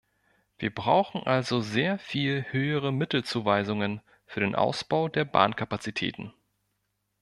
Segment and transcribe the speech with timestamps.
[0.57, 6.33] Wir brauchen also sehr viel höhere Mittelzuweisungen für den Ausbau der Bahnkapazitäten.